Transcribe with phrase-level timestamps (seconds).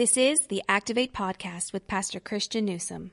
[0.00, 3.10] This is the Activate Podcast with Pastor Christian Newsom.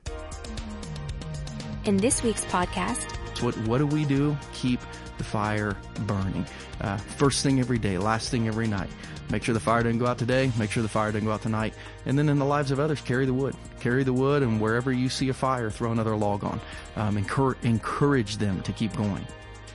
[1.84, 3.04] In this week's podcast,
[3.42, 4.34] what what do we do?
[4.54, 4.80] Keep
[5.18, 6.46] the fire burning.
[6.80, 8.88] Uh, first thing every day, last thing every night.
[9.30, 10.50] Make sure the fire doesn't go out today.
[10.58, 11.74] Make sure the fire doesn't go out tonight.
[12.06, 13.54] And then in the lives of others, carry the wood.
[13.80, 16.58] Carry the wood, and wherever you see a fire, throw another log on.
[16.96, 19.26] Um, encourage, encourage them to keep going.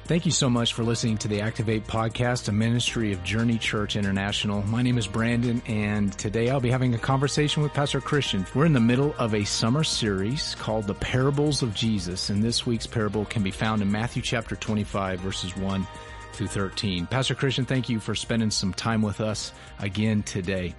[0.05, 3.95] Thank you so much for listening to the Activate podcast, a ministry of Journey Church
[3.95, 4.61] International.
[4.63, 8.45] My name is Brandon, and today I'll be having a conversation with Pastor Christian.
[8.53, 12.65] We're in the middle of a summer series called The Parables of Jesus, and this
[12.65, 15.87] week's parable can be found in Matthew chapter 25, verses 1
[16.33, 17.07] through 13.
[17.07, 20.75] Pastor Christian, thank you for spending some time with us again today.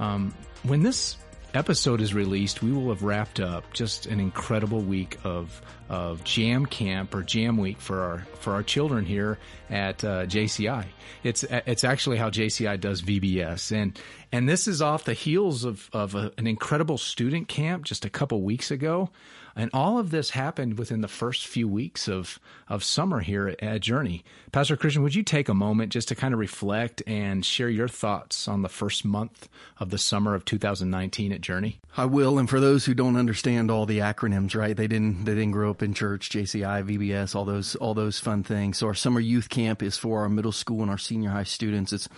[0.00, 0.34] Um,
[0.64, 1.16] when this
[1.54, 6.66] episode is released, we will have wrapped up just an incredible week of of Jam
[6.66, 9.38] Camp or Jam Week for our for our children here
[9.70, 10.86] at uh, JCI.
[11.22, 13.98] It's it's actually how JCI does VBS, and
[14.32, 18.10] and this is off the heels of of a, an incredible student camp just a
[18.10, 19.10] couple weeks ago.
[19.56, 22.38] And all of this happened within the first few weeks of,
[22.68, 24.24] of summer here at Journey.
[24.52, 27.88] Pastor Christian, would you take a moment just to kind of reflect and share your
[27.88, 31.80] thoughts on the first month of the summer of 2019 at Journey?
[31.96, 32.38] I will.
[32.38, 34.76] And for those who don't understand all the acronyms, right?
[34.76, 38.42] They didn't, they didn't grow up in church, JCI, VBS, all those, all those fun
[38.42, 38.78] things.
[38.78, 41.92] So our summer youth camp is for our middle school and our senior high students.
[41.92, 42.08] It's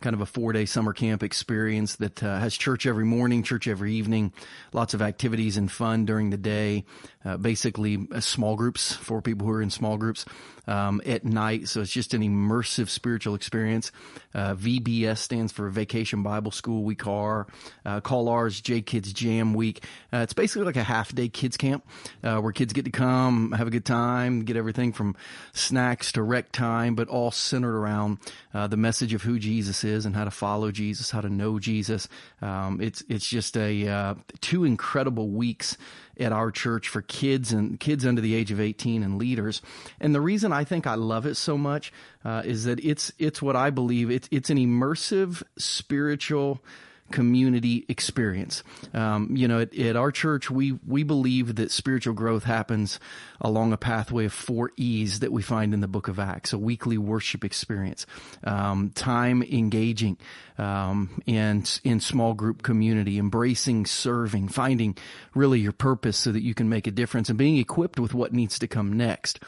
[0.00, 3.66] kind of a four day summer camp experience that uh, has church every morning, church
[3.66, 4.32] every evening,
[4.72, 6.84] lots of activities and fun during the day.
[7.24, 10.24] Uh, basically, uh, small groups for people who are in small groups
[10.68, 11.66] um, at night.
[11.66, 13.90] So it's just an immersive spiritual experience.
[14.32, 16.84] Uh, VBS stands for Vacation Bible School.
[16.84, 17.46] We call, our,
[17.84, 19.82] uh, call ours J Kids Jam Week.
[20.12, 21.84] Uh, it's basically like a half day kids camp
[22.20, 25.16] where kids get to come, have a good time, get everything from
[25.52, 28.18] snacks to rec time, but all centered around
[28.52, 32.08] the message of who Jesus is and how to follow Jesus, how to know Jesus.
[32.42, 35.76] Um, it's it's just a uh, two incredible weeks
[36.18, 39.62] at our church for kids and kids under the age of 18 and leaders.
[40.00, 41.92] And the reason I think I love it so much
[42.24, 46.62] uh, is that it's it's what I believe it's it's an immersive spiritual
[47.10, 48.62] community experience.
[48.94, 53.00] Um, you know, at, at, our church, we we believe that spiritual growth happens
[53.40, 56.58] along a pathway of four E's that we find in the Book of Acts: a
[56.58, 58.06] weekly worship experience,
[58.44, 60.16] um, time engaging,
[60.58, 61.64] um, in
[62.00, 64.96] small group community, embracing serving, finding
[65.34, 68.32] really your purpose so that you can make a difference, and being equipped with what
[68.32, 69.40] needs to come next.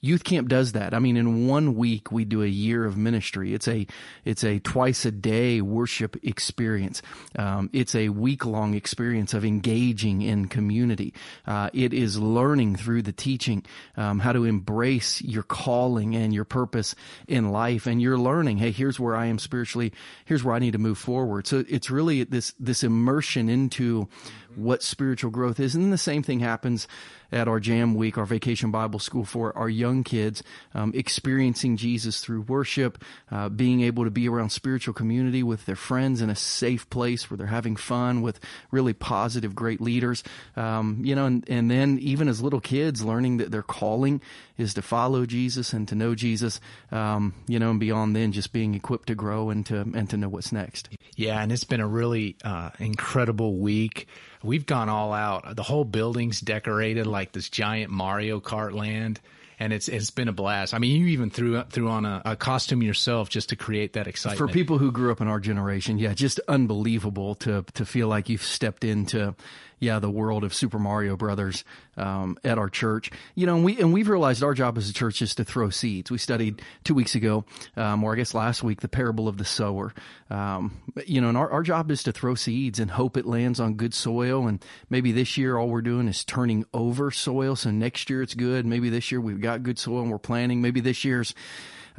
[0.00, 0.94] Youth camp does that.
[0.94, 3.54] I mean, in one week we do a year of ministry.
[3.54, 3.86] It's a
[4.24, 7.02] it's a twice a day worship experience.
[7.36, 11.12] Um, it's a week long experience of engaging in community.
[11.46, 13.64] Uh, it is learning through the teaching
[13.96, 16.94] um, how to embrace your calling and your purpose
[17.28, 18.58] in life, and you're learning.
[18.58, 19.92] Hey, here's where I am spiritually.
[20.24, 21.46] Here's where I need to move forward.
[21.46, 24.08] So it's really this this immersion into
[24.56, 26.86] what spiritual growth is, and then the same thing happens
[27.32, 30.42] at our Jam Week, our Vacation Bible School for our young kids,
[30.74, 35.76] um, experiencing Jesus through worship, uh, being able to be around spiritual community with their
[35.76, 38.40] friends in a safe place where they're having fun with
[38.70, 40.24] really positive, great leaders.
[40.56, 44.20] Um, you know, and, and then even as little kids, learning that their calling
[44.60, 46.60] is to follow Jesus and to know Jesus.
[46.90, 50.16] Um, you know, and beyond then, just being equipped to grow and to and to
[50.16, 50.88] know what's next.
[51.16, 54.06] Yeah, and it's been a really uh, incredible week.
[54.42, 55.56] We've gone all out.
[55.56, 59.20] The whole building's decorated like this giant Mario Kart land
[59.60, 60.72] and it's it's been a blast.
[60.72, 64.08] I mean, you even threw threw on a, a, costume yourself just to create that
[64.08, 64.38] excitement.
[64.38, 68.30] For people who grew up in our generation, yeah, just unbelievable to to feel like
[68.30, 69.34] you've stepped into
[69.80, 71.64] yeah, the world of Super Mario Brothers
[71.96, 73.10] um, at our church.
[73.34, 75.70] You know, and we and we've realized our job as a church is to throw
[75.70, 76.10] seeds.
[76.10, 77.44] We studied two weeks ago,
[77.76, 79.94] um, or I guess last week, the parable of the sower.
[80.28, 80.76] Um,
[81.06, 83.74] you know, and our, our job is to throw seeds and hope it lands on
[83.74, 84.46] good soil.
[84.46, 88.34] And maybe this year all we're doing is turning over soil, so next year it's
[88.34, 88.66] good.
[88.66, 90.60] Maybe this year we've got good soil and we're planting.
[90.60, 91.34] Maybe this year's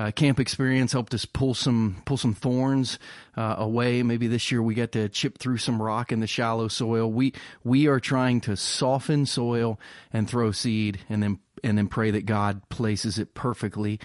[0.01, 2.97] uh, camp experience helped us pull some pull some thorns
[3.37, 4.01] uh, away.
[4.01, 7.11] Maybe this year we get to chip through some rock in the shallow soil.
[7.11, 7.33] We
[7.63, 9.79] we are trying to soften soil
[10.11, 13.99] and throw seed, and then and then pray that God places it perfectly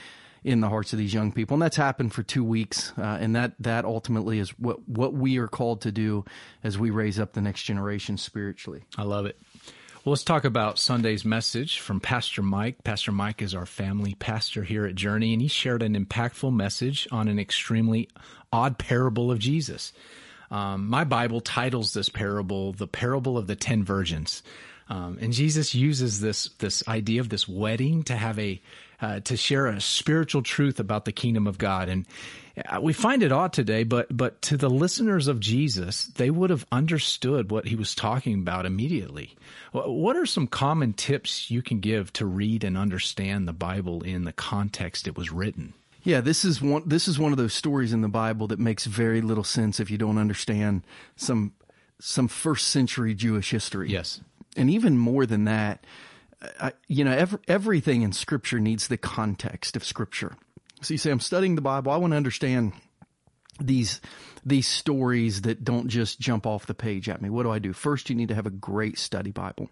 [0.45, 1.55] in the hearts of these young people.
[1.55, 2.93] And that's happened for two weeks.
[2.97, 6.25] Uh, and that, that ultimately is what, what we are called to do
[6.63, 8.85] as we raise up the next generation spiritually.
[8.97, 9.41] I love it.
[10.07, 12.85] Well, let's talk about Sunday's message from Pastor Mike.
[12.85, 17.09] Pastor Mike is our family pastor here at Journey, and he shared an impactful message
[17.11, 18.09] on an extremely
[18.53, 19.93] odd parable of Jesus.
[20.49, 24.45] Um, my Bible titles this parable the parable of the ten virgins.
[24.89, 28.63] Um, and Jesus uses this this idea of this wedding to have a
[29.01, 31.89] uh, to share a spiritual truth about the kingdom of God.
[31.89, 32.07] And
[32.65, 36.51] uh, we find it odd today, but but to the listeners of Jesus, they would
[36.51, 39.37] have understood what he was talking about immediately.
[39.73, 44.25] What are some common tips you can give to read and understand the Bible in
[44.25, 45.75] the context it was written?
[46.03, 46.85] Yeah, this is one.
[46.87, 49.91] This is one of those stories in the Bible that makes very little sense if
[49.91, 50.83] you don't understand
[51.17, 51.53] some
[51.99, 53.91] some first century Jewish history.
[53.91, 54.21] Yes,
[54.57, 55.85] and even more than that,
[56.61, 60.37] I, you know, every, everything in Scripture needs the context of Scripture.
[60.83, 61.93] So you say, I'm studying the Bible.
[61.93, 62.73] I want to understand
[63.61, 64.01] these
[64.47, 67.29] these stories that don't just jump off the page at me.
[67.29, 67.73] What do I do?
[67.73, 69.69] First, you need to have a great study Bible.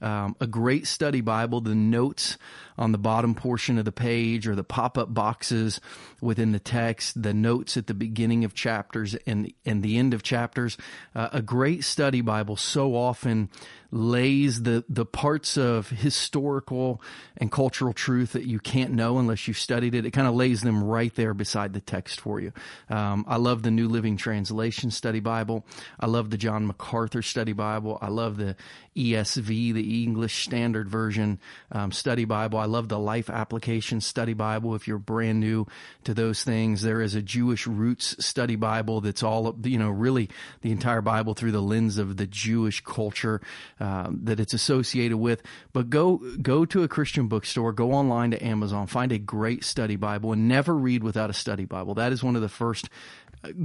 [0.00, 2.38] Um, a great study Bible, the notes
[2.76, 5.80] on the bottom portion of the page or the pop up boxes
[6.20, 10.22] within the text, the notes at the beginning of chapters and, and the end of
[10.22, 10.76] chapters.
[11.14, 13.50] Uh, a great study Bible so often
[13.90, 17.00] lays the, the parts of historical
[17.36, 20.04] and cultural truth that you can't know unless you've studied it.
[20.04, 22.52] It kind of lays them right there beside the text for you.
[22.90, 25.64] Um, I love the New Living Translation Study Bible.
[25.98, 27.98] I love the John MacArthur Study Bible.
[28.00, 28.56] I love the
[28.96, 31.40] ESV, the English Standard Version
[31.72, 32.58] um, Study Bible.
[32.58, 34.74] I love the Life Application Study Bible.
[34.74, 35.66] If you're brand new
[36.04, 40.30] to those things, there is a Jewish Roots Study Bible that's all, you know, really
[40.60, 43.40] the entire Bible through the lens of the Jewish culture
[43.80, 45.42] um, that it's associated with.
[45.72, 49.96] But go go to a Christian bookstore, go online to Amazon, find a great study
[49.96, 51.94] Bible, and never read without a study Bible.
[51.94, 52.88] That is one of the first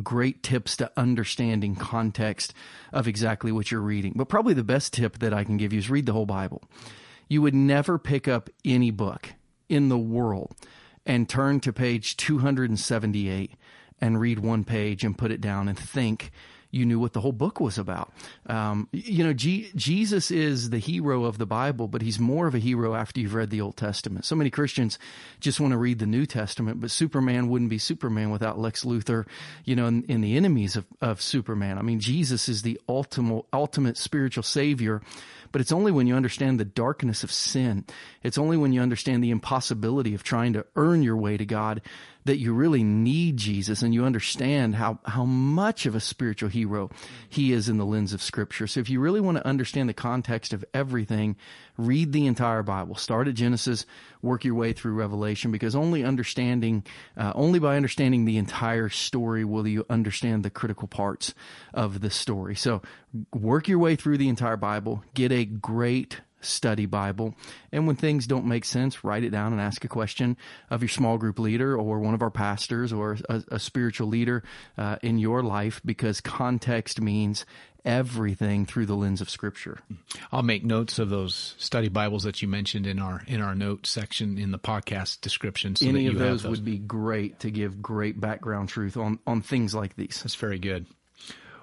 [0.04, 2.54] great tips to understanding context
[2.92, 4.14] of exactly what you're reading.
[4.16, 6.64] But probably the best tip that I can give you is read the whole Bible.
[7.28, 9.34] You would never pick up any book
[9.68, 10.56] in the world
[11.06, 13.52] and turn to page 278
[14.02, 16.32] and read one page and put it down and think
[16.72, 18.14] you knew what the whole book was about.
[18.46, 22.54] Um, you know, G- Jesus is the hero of the Bible, but he's more of
[22.54, 24.26] a hero after you've read the Old Testament.
[24.26, 25.00] So many Christians
[25.40, 29.26] just want to read the New Testament, but Superman wouldn't be Superman without Lex Luthor,
[29.66, 31.78] you know, and, and the enemies of, of Superman.
[31.78, 35.02] I mean, Jesus is the ultimate, ultimate spiritual savior
[35.52, 37.86] but it's only when you understand the darkness of sin.
[38.24, 41.82] It's only when you understand the impossibility of trying to earn your way to God
[42.26, 46.92] that you really need Jesus and you understand how, how much of a spiritual hero
[47.30, 48.68] he is in the lens of scripture.
[48.68, 51.38] So if you really want to understand the context of everything,
[51.78, 52.96] read the entire Bible.
[52.96, 53.86] Start at Genesis,
[54.22, 56.84] work your way through Revelation because only understanding,
[57.18, 61.34] uh, only by understanding the entire story will you understand the critical parts
[61.74, 62.56] of the story.
[62.56, 62.82] So
[63.34, 67.36] work your way through the entire Bible, get a great study Bible.
[67.72, 70.38] And when things don't make sense, write it down and ask a question
[70.70, 74.44] of your small group leader or one of our pastors or a, a spiritual leader
[74.78, 77.46] uh, in your life because context means
[77.86, 79.80] everything through the lens of scripture.
[80.32, 83.88] I'll make notes of those study Bibles that you mentioned in our in our note
[83.88, 85.76] section in the podcast description.
[85.76, 89.42] So Any of those, those would be great to give great background truth on on
[89.42, 90.22] things like these.
[90.24, 90.88] That's very good.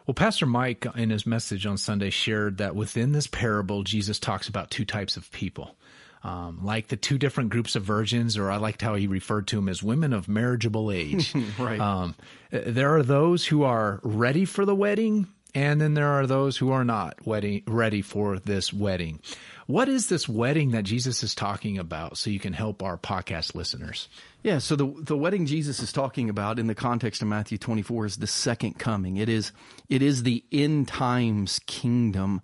[0.07, 4.49] Well, Pastor Mike, in his message on Sunday, shared that within this parable, Jesus talks
[4.49, 5.77] about two types of people.
[6.23, 9.57] Um, like the two different groups of virgins, or I liked how he referred to
[9.57, 11.33] them as women of marriageable age.
[11.59, 11.79] right.
[11.79, 12.15] Um,
[12.51, 16.71] there are those who are ready for the wedding, and then there are those who
[16.71, 19.21] are not wedding, ready for this wedding.
[19.67, 23.57] What is this wedding that Jesus is talking about so you can help our podcast
[23.57, 24.09] listeners?
[24.45, 28.07] Yeah, so the the wedding Jesus is talking about in the context of Matthew 24
[28.07, 29.17] is the second coming.
[29.17, 29.51] It is
[29.89, 32.43] it is the end times kingdom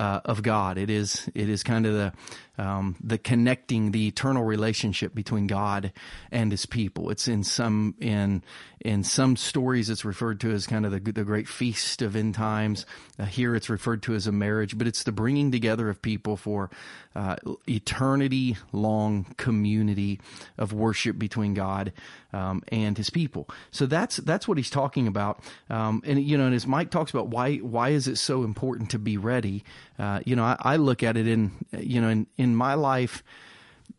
[0.00, 0.78] uh, of God.
[0.78, 2.12] It is it is kind of the
[2.56, 5.92] um, the connecting the eternal relationship between God
[6.32, 7.10] and His people.
[7.10, 8.42] It's in some in
[8.80, 12.34] in some stories it's referred to as kind of the the great feast of end
[12.34, 12.86] times.
[13.18, 16.38] Uh, here it's referred to as a marriage, but it's the bringing together of people
[16.38, 16.70] for
[17.14, 17.36] uh,
[17.68, 20.18] eternity long community
[20.56, 21.92] of worship between God
[22.32, 23.48] um, and His people.
[23.70, 25.40] So that's that's what he's talking about.
[25.68, 28.90] Um, and you know, and as Mike talks about why why is it so important
[28.90, 29.64] to be ready?
[29.98, 33.22] Uh, you know, I, I, look at it in you know in in my life,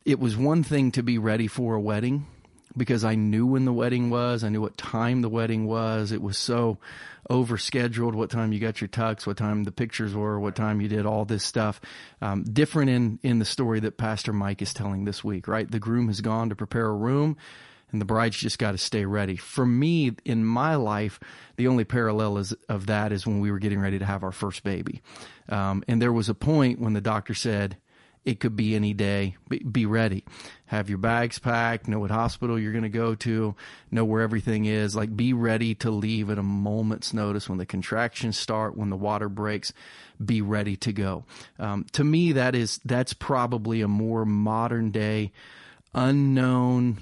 [0.06, 2.26] it was one thing to be ready for a wedding
[2.76, 6.12] because I knew when the wedding was, I knew what time the wedding was.
[6.12, 6.78] It was so
[7.30, 10.88] overscheduled, what time you got your tux, what time the pictures were, what time you
[10.88, 11.80] did all this stuff.
[12.22, 15.70] Um, different in, in the story that Pastor Mike is telling this week, right?
[15.70, 17.38] The groom has gone to prepare a room
[17.92, 19.36] and the bride's just got to stay ready.
[19.36, 21.20] For me, in my life,
[21.58, 24.32] the only parallel is, of that is when we were getting ready to have our
[24.32, 25.02] first baby.
[25.50, 27.78] Um, and there was a point when the doctor said,
[28.24, 29.36] it could be any day.
[29.50, 30.24] Be, be ready.
[30.66, 33.56] Have your bags packed, know what hospital you're going to go to,
[33.90, 34.96] know where everything is.
[34.96, 38.96] Like be ready to leave at a moment's notice when the contractions start, when the
[38.96, 39.74] water breaks,
[40.24, 41.26] be ready to go.
[41.58, 45.32] Um, to me, that is, that's probably a more modern day
[45.94, 47.02] unknown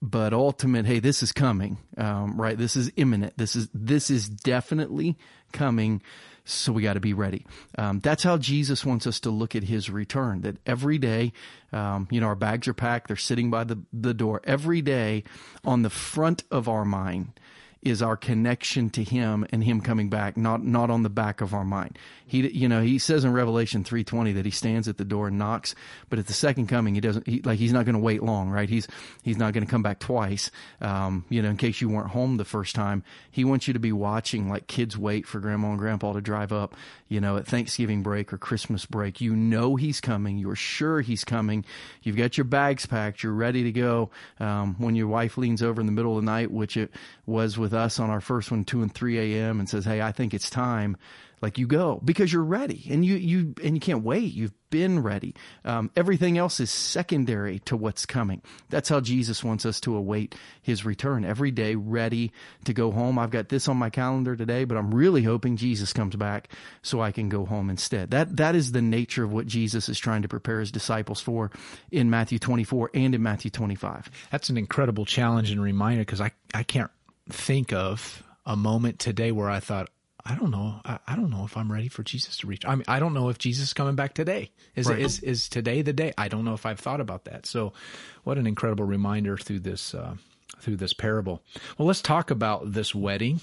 [0.00, 2.56] but ultimate hey this is coming um, right?
[2.56, 3.36] This is imminent.
[3.36, 5.16] This is this is definitely
[5.52, 6.02] coming.
[6.46, 7.46] So we got to be ready.
[7.78, 11.32] Um, that's how jesus wants us to look at his return that every day
[11.72, 13.08] um, you know our bags are packed.
[13.08, 14.40] They're sitting by the, the door.
[14.44, 15.24] Every day
[15.64, 17.38] on the front of our mind
[17.84, 21.52] is our connection to him and him coming back not not on the back of
[21.52, 21.98] our mind.
[22.26, 25.38] He you know he says in revelation 320 that he stands at the door and
[25.38, 25.74] knocks
[26.08, 28.48] but at the second coming he doesn't he, like he's not going to wait long
[28.48, 28.68] right?
[28.68, 28.88] He's
[29.22, 30.50] he's not going to come back twice.
[30.80, 33.80] Um, you know in case you weren't home the first time he wants you to
[33.80, 36.74] be watching like kids wait for grandma and grandpa to drive up
[37.08, 39.20] you know at thanksgiving break or christmas break.
[39.20, 40.38] You know he's coming.
[40.38, 41.64] You're sure he's coming.
[42.02, 43.22] You've got your bags packed.
[43.22, 44.10] You're ready to go.
[44.40, 46.90] Um, when your wife leans over in the middle of the night which it
[47.26, 50.12] was with us on our first one 2 and 3 a.m and says hey i
[50.12, 50.96] think it's time.
[51.42, 54.32] Like you go because you're ready and you you and you can't wait.
[54.32, 55.34] You've been ready.
[55.62, 58.40] Um, everything else is secondary to what's coming.
[58.70, 61.22] That's how jesus wants us to await his return.
[61.22, 62.32] Every day ready
[62.64, 63.18] to go home.
[63.18, 66.48] I've got this on my calendar today but i'm really hoping jesus comes back
[66.80, 68.12] so i can go home instead.
[68.12, 71.50] That that is the nature of what jesus is trying to prepare his disciples for
[71.90, 76.30] in matthew 24 and in matthew 25 that's an incredible challenge and reminder because i
[76.54, 76.90] i can't
[77.28, 79.88] think of a moment today where I thought,
[80.24, 80.80] I don't know.
[80.84, 82.64] I, I, don't know if I'm ready for Jesus to reach.
[82.64, 84.50] I mean, I don't know if Jesus is coming back today.
[84.74, 84.98] Is, right.
[84.98, 86.14] is is today the day?
[86.16, 87.44] I don't know if I've thought about that.
[87.44, 87.74] So,
[88.22, 90.14] what an incredible reminder through this uh,
[90.60, 91.42] through this parable.
[91.76, 93.42] Well, let's talk about this wedding.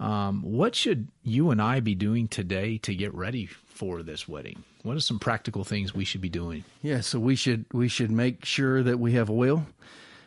[0.00, 4.64] Um, what should you and I be doing today to get ready for this wedding?
[4.82, 6.64] What are some practical things we should be doing?
[6.80, 9.66] Yeah, so we should we should make sure that we have oil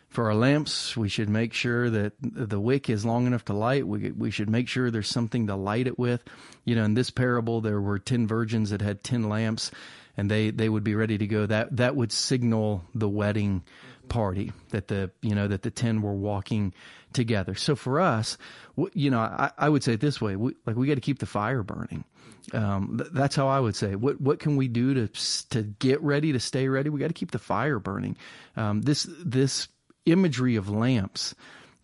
[0.08, 3.86] for our lamps, we should make sure that the wick is long enough to light.
[3.86, 6.22] We we should make sure there's something to light it with.
[6.64, 9.70] You know, in this parable, there were ten virgins that had ten lamps,
[10.16, 11.46] and they they would be ready to go.
[11.46, 13.64] That that would signal the wedding
[14.08, 16.72] party that the you know that the ten were walking
[17.12, 17.54] together.
[17.54, 18.38] So for us,
[18.94, 21.18] you know, I, I would say it this way: we, like we got to keep
[21.18, 22.04] the fire burning.
[22.52, 23.96] Um, th- that's how I would say.
[23.96, 25.08] What what can we do to
[25.50, 26.90] to get ready to stay ready?
[26.90, 28.16] We got to keep the fire burning.
[28.56, 29.68] Um, this this
[30.06, 31.34] imagery of lamps,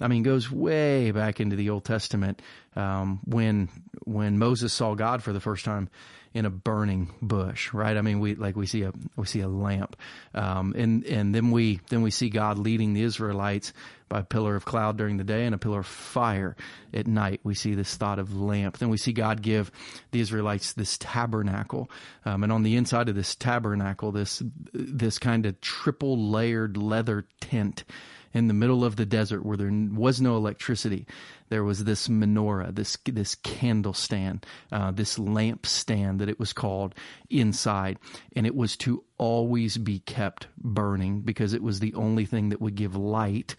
[0.01, 2.43] I mean, goes way back into the Old Testament
[2.77, 3.69] um, when
[4.05, 5.89] when Moses saw God for the first time
[6.35, 7.97] in a burning bush, right?
[7.97, 9.97] I mean, we like we see a we see a lamp,
[10.35, 13.73] um, and and then we then we see God leading the Israelites
[14.09, 16.57] by a pillar of cloud during the day and a pillar of fire
[16.93, 17.41] at night.
[17.45, 18.79] We see this thought of lamp.
[18.79, 19.71] Then we see God give
[20.11, 21.91] the Israelites this tabernacle,
[22.25, 27.27] um, and on the inside of this tabernacle, this this kind of triple layered leather
[27.41, 27.85] tent
[28.35, 31.07] in the middle of the desert where there was no electricity.
[31.49, 36.53] There was this menorah, this this candle stand, uh, this lamp stand that it was
[36.53, 36.95] called
[37.29, 37.99] inside,
[38.35, 42.61] and it was to always be kept burning because it was the only thing that
[42.61, 43.55] would give light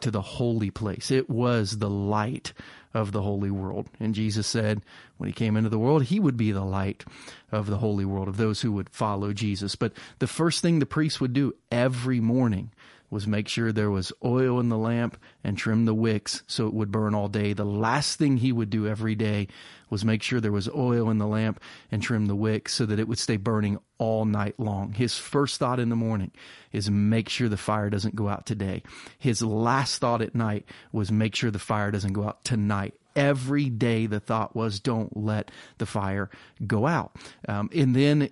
[0.00, 1.10] to the holy place.
[1.10, 2.52] It was the light
[2.94, 3.88] of the holy world.
[3.98, 4.82] And Jesus said
[5.16, 7.04] when he came into the world, he would be the light
[7.50, 9.76] of the holy world, of those who would follow Jesus.
[9.76, 12.70] But the first thing the priest would do every morning
[13.14, 16.74] was make sure there was oil in the lamp and trim the wicks so it
[16.74, 17.52] would burn all day.
[17.52, 19.46] The last thing he would do every day
[19.88, 21.60] was make sure there was oil in the lamp
[21.92, 24.94] and trim the wicks so that it would stay burning all night long.
[24.94, 26.32] His first thought in the morning
[26.72, 28.82] is make sure the fire doesn't go out today.
[29.16, 33.70] His last thought at night was make sure the fire doesn't go out tonight every
[33.70, 36.28] day the thought was don't let the fire
[36.66, 37.14] go out
[37.46, 38.28] um, and then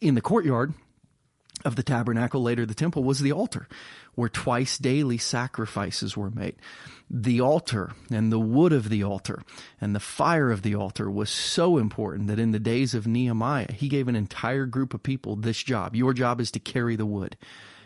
[0.00, 0.72] in the courtyard
[1.64, 3.68] of the tabernacle, later the temple, was the altar,
[4.14, 6.56] where twice daily sacrifices were made.
[7.10, 9.42] The altar and the wood of the altar
[9.80, 13.72] and the fire of the altar was so important that in the days of Nehemiah,
[13.72, 15.96] he gave an entire group of people this job.
[15.96, 17.36] Your job is to carry the wood.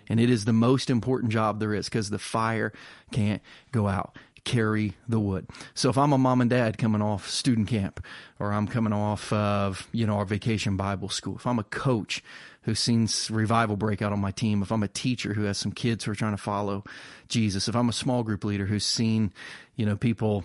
[0.08, 2.72] And it is the most important job there is because the fire
[3.12, 5.46] can't go out carry the wood.
[5.74, 8.04] So if I'm a mom and dad coming off student camp
[8.38, 12.22] or I'm coming off of, you know, our vacation Bible school, if I'm a coach
[12.62, 15.72] who's seen revival break out on my team, if I'm a teacher who has some
[15.72, 16.84] kids who are trying to follow
[17.28, 19.32] Jesus, if I'm a small group leader who's seen,
[19.74, 20.44] you know, people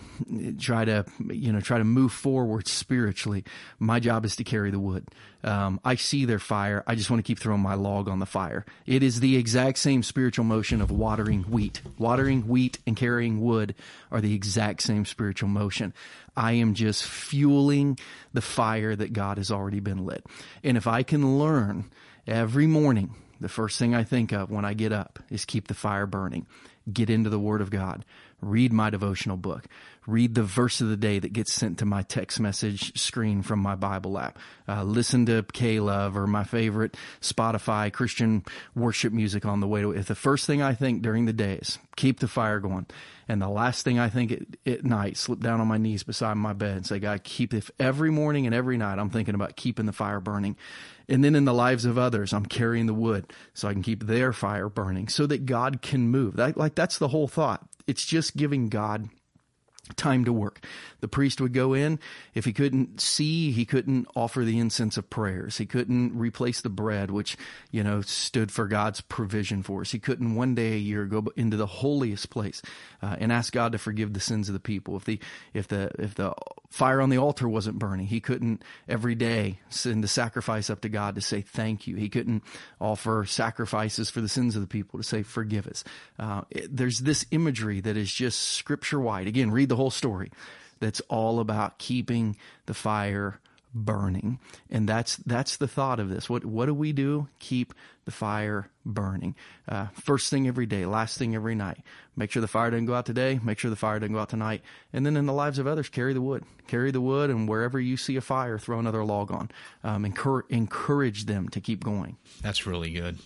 [0.58, 3.44] try to, you know, try to move forward spiritually,
[3.78, 5.06] my job is to carry the wood.
[5.44, 6.82] Um, I see their fire.
[6.86, 8.64] I just want to keep throwing my log on the fire.
[8.86, 11.82] It is the exact same spiritual motion of watering wheat.
[11.98, 13.74] Watering wheat and carrying wood
[14.10, 15.94] are the exact same spiritual motion.
[16.36, 17.98] I am just fueling
[18.32, 20.24] the fire that God has already been lit.
[20.64, 21.90] And if I can learn
[22.28, 25.74] every morning, the first thing I think of when I get up is keep the
[25.74, 26.46] fire burning.
[26.92, 28.04] Get into the Word of God.
[28.40, 29.66] read my devotional book,
[30.06, 33.58] read the verse of the day that gets sent to my text message screen from
[33.58, 38.44] my Bible app, uh, listen to K-Love or my favorite Spotify Christian
[38.74, 41.54] worship music on the way to, if the first thing I think during the day
[41.54, 42.86] is keep the fire going,
[43.26, 46.34] and the last thing I think at, at night, slip down on my knees beside
[46.34, 49.56] my bed and say, God, keep, if every morning and every night I'm thinking about
[49.56, 50.56] keeping the fire burning.
[51.08, 54.04] And then in the lives of others, I'm carrying the wood so I can keep
[54.04, 56.36] their fire burning so that God can move.
[56.36, 57.66] That, like, that's the whole thought.
[57.86, 59.08] It's just giving God
[59.96, 60.64] time to work.
[61.00, 61.98] The priest would go in.
[62.34, 65.58] If he couldn't see, he couldn't offer the incense of prayers.
[65.58, 67.36] He couldn't replace the bread, which,
[67.70, 69.92] you know, stood for God's provision for us.
[69.92, 72.62] He couldn't one day a year go into the holiest place
[73.02, 74.96] uh, and ask God to forgive the sins of the people.
[74.96, 75.20] If the,
[75.54, 76.34] if the, if the
[76.68, 80.88] fire on the altar wasn't burning, he couldn't every day send the sacrifice up to
[80.88, 81.96] God to say thank you.
[81.96, 82.42] He couldn't
[82.80, 85.84] offer sacrifices for the sins of the people to say forgive us.
[86.18, 89.26] Uh, it, there's this imagery that is just scripture wide.
[89.26, 90.30] Again, read the whole story
[90.80, 93.40] that's all about keeping the fire
[93.74, 94.38] burning.
[94.70, 96.28] And that's that's the thought of this.
[96.28, 97.28] What what do we do?
[97.38, 99.34] Keep the fire burning.
[99.68, 101.78] Uh, first thing every day, last thing every night.
[102.16, 103.38] Make sure the fire doesn't go out today.
[103.42, 104.62] Make sure the fire doesn't go out tonight.
[104.92, 106.44] And then in the lives of others, carry the wood.
[106.66, 109.50] Carry the wood, and wherever you see a fire, throw another log on.
[109.84, 112.16] Um, encourage, encourage them to keep going.
[112.42, 113.18] That's really good.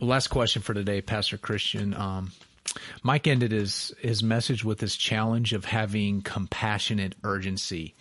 [0.00, 1.94] Well, last question for today, Pastor Christian.
[1.94, 2.32] Um,
[3.02, 7.94] Mike ended his his message with this challenge of having compassionate urgency.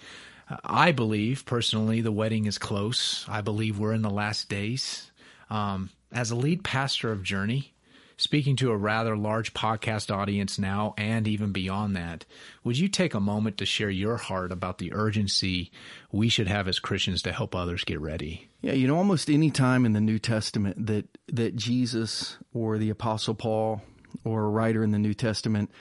[0.64, 3.26] I believe personally the wedding is close.
[3.28, 5.12] I believe we're in the last days.
[5.50, 7.74] Um, as a lead pastor of Journey,
[8.18, 12.26] speaking to a rather large podcast audience now and even beyond that,
[12.64, 15.72] would you take a moment to share your heart about the urgency
[16.12, 18.48] we should have as Christians to help others get ready?
[18.62, 22.90] Yeah, you know, almost any time in the New Testament that that Jesus or the
[22.90, 23.82] Apostle Paul
[24.24, 25.72] or a writer in the New Testament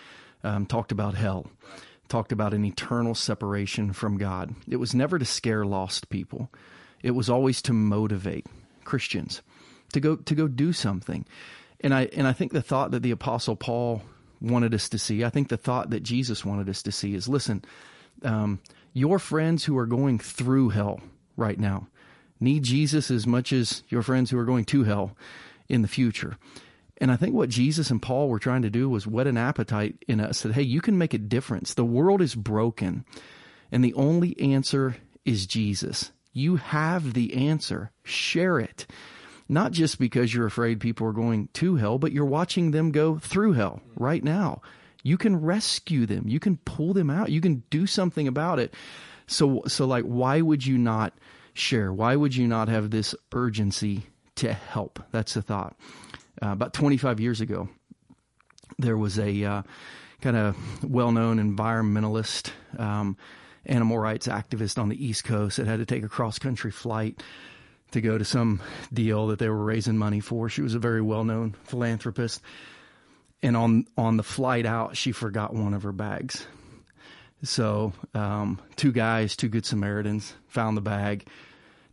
[0.44, 1.50] um, talked about hell.
[2.08, 4.54] Talked about an eternal separation from God.
[4.66, 6.48] It was never to scare lost people.
[7.02, 8.46] It was always to motivate
[8.84, 9.42] Christians
[9.92, 11.24] to go to go do something.
[11.80, 14.02] And I and I think the thought that the apostle Paul
[14.40, 17.28] wanted us to see, I think the thought that Jesus wanted us to see is
[17.28, 17.64] listen,
[18.22, 18.60] um,
[18.92, 21.00] your friends who are going through hell
[21.36, 21.88] right now
[22.40, 25.16] need Jesus as much as your friends who are going to hell
[25.68, 26.36] in the future.
[27.00, 30.04] And I think what Jesus and Paul were trying to do was whet an appetite
[30.08, 31.74] in us that, hey, you can make a difference.
[31.74, 33.04] The world is broken,
[33.70, 36.10] and the only answer is Jesus.
[36.32, 37.92] You have the answer.
[38.02, 38.86] Share it.
[39.48, 43.18] Not just because you're afraid people are going to hell, but you're watching them go
[43.18, 44.60] through hell right now.
[45.02, 46.28] You can rescue them.
[46.28, 47.30] You can pull them out.
[47.30, 48.74] You can do something about it.
[49.26, 51.14] So, so like, why would you not
[51.54, 51.92] share?
[51.92, 54.06] Why would you not have this urgency
[54.36, 55.02] to help?
[55.12, 55.76] That's the thought
[56.42, 57.68] uh, about 25 years ago,
[58.78, 59.62] there was a uh,
[60.20, 63.16] kind of well known environmentalist, um,
[63.66, 67.22] animal rights activist on the East Coast that had to take a cross country flight
[67.90, 68.60] to go to some
[68.92, 70.48] deal that they were raising money for.
[70.48, 72.40] She was a very well known philanthropist.
[73.42, 76.44] And on, on the flight out, she forgot one of her bags.
[77.44, 81.28] So, um, two guys, two good Samaritans, found the bag,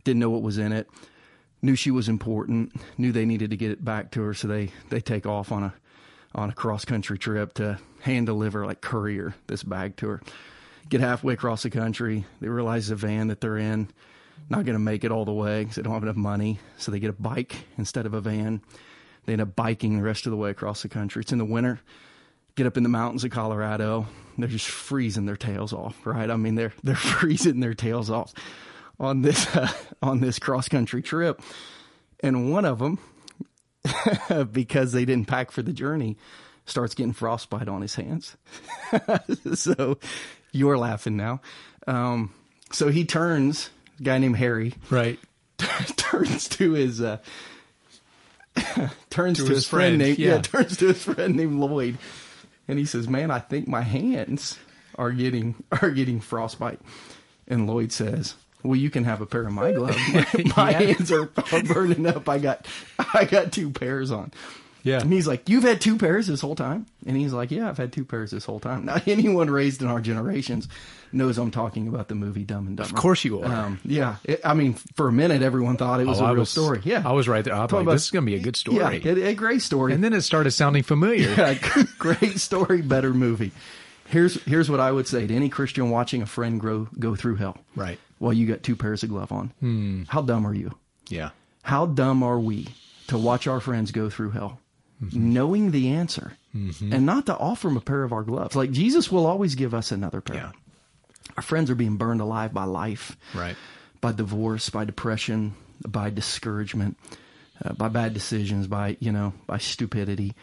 [0.02, 0.88] didn't know what was in it
[1.62, 4.70] knew she was important, knew they needed to get it back to her, so they
[4.90, 5.74] they take off on a
[6.34, 10.22] on a cross country trip to hand deliver like courier this bag to her.
[10.88, 13.88] Get halfway across the country, they realize the van that they're in
[14.48, 16.90] not going to make it all the way because they don't have enough money, so
[16.90, 18.62] they get a bike instead of a van.
[19.24, 21.22] They end up biking the rest of the way across the country.
[21.22, 21.80] It's in the winter.
[22.54, 24.06] Get up in the mountains of Colorado.
[24.38, 26.30] They're just freezing their tails off, right?
[26.30, 28.32] I mean, they're they're freezing their tails off
[28.98, 29.70] on this uh,
[30.02, 31.40] on this cross country trip,
[32.20, 32.98] and one of them,
[34.52, 36.16] because they didn't pack for the journey,
[36.64, 38.36] starts getting frostbite on his hands.
[39.54, 39.98] so
[40.52, 41.40] you're laughing now.
[41.86, 42.32] Um,
[42.72, 45.18] so he turns, a guy named Harry, right,
[45.96, 47.00] turns to his.
[47.00, 47.18] Uh,
[49.10, 50.36] turns to, to his, his, friend, friend named yeah.
[50.36, 51.98] yeah turns to his friend named Lloyd,
[52.66, 54.58] and he says, "Man, I think my hands
[54.94, 56.80] are getting are getting frostbite."
[57.48, 58.34] And Lloyd says,
[58.66, 59.96] well, you can have a pair of my gloves.
[60.56, 60.82] My, yeah.
[60.82, 62.28] hands are burning up.
[62.28, 62.66] I got,
[63.14, 64.32] I got two pairs on.
[64.86, 65.00] Yeah.
[65.00, 66.86] And he's like, You've had two pairs this whole time?
[67.04, 68.84] And he's like, Yeah, I've had two pairs this whole time.
[68.84, 70.68] Now, anyone raised in our generations
[71.12, 72.88] knows I'm talking about the movie Dumb and Dumber.
[72.88, 73.52] Of course you are.
[73.52, 74.16] Um, yeah.
[74.22, 76.82] It, I mean, for a minute, everyone thought it was oh, a real was, story.
[76.84, 77.02] Yeah.
[77.04, 77.54] I was right there.
[77.54, 78.78] I thought, like, this is going to be a good story.
[78.78, 79.92] Yeah, a, a, great story.
[79.92, 81.30] And then it started sounding familiar.
[81.30, 81.54] Yeah,
[81.98, 83.50] great story, better movie.
[84.08, 87.36] Here's here's what I would say to any Christian watching a friend grow go through
[87.36, 87.58] hell.
[87.74, 87.98] Right.
[88.18, 89.52] Well, you got two pairs of glove on.
[89.60, 90.04] Hmm.
[90.08, 90.72] How dumb are you?
[91.08, 91.30] Yeah.
[91.62, 92.68] How dumb are we
[93.08, 94.60] to watch our friends go through hell?
[95.02, 95.32] mm-hmm.
[95.32, 96.92] knowing the answer mm-hmm.
[96.92, 98.56] and not to offer them a pair of our gloves.
[98.56, 100.36] Like Jesus will always give us another pair.
[100.36, 100.52] Yeah.
[101.36, 103.56] Our friends are being burned alive by life, right?
[104.00, 105.54] By divorce, by depression,
[105.86, 106.96] by discouragement,
[107.62, 110.34] uh, by bad decisions, by you know, by stupidity.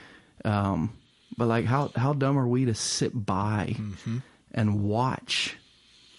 [0.44, 0.94] Um,
[1.38, 4.18] but like, how how dumb are we to sit by mm-hmm.
[4.52, 5.56] and watch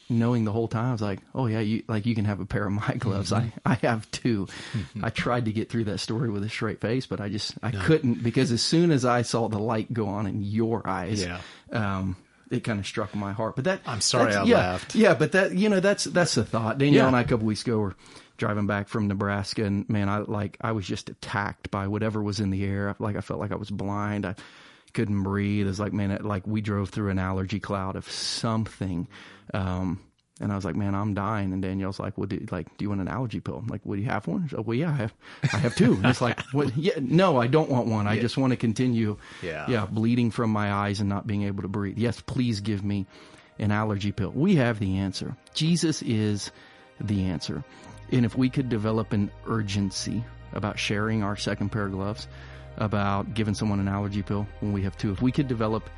[0.08, 2.46] knowing the whole time, I was like, oh yeah, you like you can have a
[2.46, 3.30] pair of my gloves.
[3.30, 3.58] Mm-hmm.
[3.64, 5.04] I, I have 2 mm-hmm.
[5.04, 7.70] I tried to get through that story with a straight face, but I just I
[7.70, 7.80] no.
[7.80, 11.40] couldn't because as soon as I saw the light go on in your eyes, yeah.
[11.72, 12.16] um,
[12.50, 13.56] it kind of struck my heart.
[13.56, 14.94] But that I'm sorry I yeah, laughed.
[14.94, 16.78] Yeah, but that you know that's that's the thought.
[16.78, 17.06] Danielle yeah.
[17.08, 17.96] and I a couple weeks ago were
[18.36, 22.40] driving back from Nebraska, and man, I like I was just attacked by whatever was
[22.40, 22.94] in the air.
[22.98, 24.26] Like I felt like I was blind.
[24.26, 24.34] I
[24.92, 25.68] couldn't breathe.
[25.68, 29.08] It's like man, it, like we drove through an allergy cloud of something.
[29.52, 30.00] Um,
[30.40, 31.52] and I was like, man, I'm dying.
[31.52, 33.56] And Danielle's like, well, do, like, do you want an allergy pill?
[33.56, 34.48] I'm like, well, do you have one?
[34.50, 35.14] Like, well, yeah, I have,
[35.52, 35.94] I have two.
[35.94, 36.76] And it's like, what?
[36.76, 38.08] Yeah, no, I don't want one.
[38.08, 38.22] I yeah.
[38.22, 39.66] just want to continue, yeah.
[39.68, 41.98] yeah, bleeding from my eyes and not being able to breathe.
[41.98, 43.06] Yes, please give me
[43.60, 44.30] an allergy pill.
[44.30, 45.36] We have the answer.
[45.54, 46.50] Jesus is
[47.00, 47.62] the answer.
[48.10, 52.26] And if we could develop an urgency about sharing our second pair of gloves,
[52.76, 55.88] about giving someone an allergy pill when we have two, if we could develop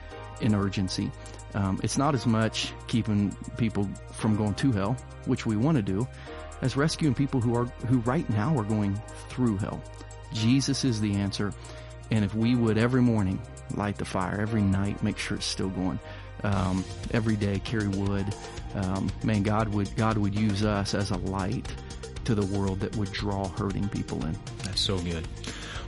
[0.41, 1.11] an urgency,
[1.55, 5.83] um, it's not as much keeping people from going to hell, which we want to
[5.83, 6.07] do,
[6.63, 9.83] as rescuing people who are who right now are going through hell.
[10.33, 11.53] Jesus is the answer,
[12.11, 13.41] and if we would every morning
[13.75, 15.99] light the fire, every night make sure it's still going,
[16.45, 18.27] um, every day carry wood,
[18.75, 21.67] um, man, God would God would use us as a light
[22.25, 24.37] to the world that would draw hurting people in.
[24.65, 25.27] That's so good.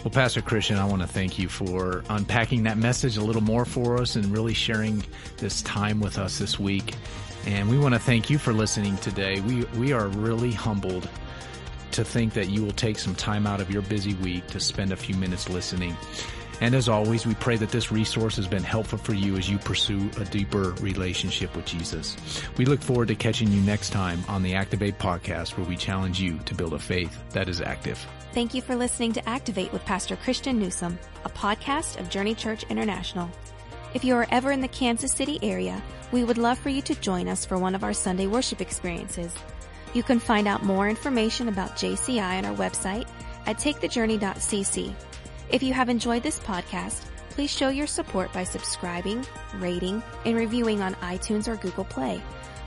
[0.04, 3.64] Well, Pastor Christian, I want to thank you for unpacking that message a little more
[3.64, 5.04] for us and really sharing
[5.38, 6.94] this time with us this week.
[7.46, 9.40] And we want to thank you for listening today.
[9.40, 11.08] We, we are really humbled
[11.90, 14.92] to think that you will take some time out of your busy week to spend
[14.92, 15.96] a few minutes listening.
[16.60, 19.58] And as always, we pray that this resource has been helpful for you as you
[19.58, 22.16] pursue a deeper relationship with Jesus.
[22.56, 26.20] We look forward to catching you next time on the Activate podcast where we challenge
[26.20, 28.04] you to build a faith that is active.
[28.38, 32.62] Thank you for listening to Activate with Pastor Christian Newsom, a podcast of Journey Church
[32.70, 33.28] International.
[33.94, 36.94] If you are ever in the Kansas City area, we would love for you to
[37.00, 39.34] join us for one of our Sunday worship experiences.
[39.92, 43.08] You can find out more information about JCI on our website
[43.46, 44.94] at takethejourney.cc.
[45.50, 50.80] If you have enjoyed this podcast, please show your support by subscribing, rating, and reviewing
[50.80, 52.22] on iTunes or Google Play.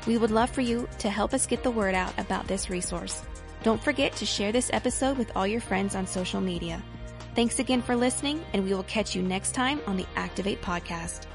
[0.05, 3.23] We would love for you to help us get the word out about this resource.
[3.63, 6.81] Don't forget to share this episode with all your friends on social media.
[7.35, 11.30] Thanks again for listening, and we will catch you next time on the Activate Podcast.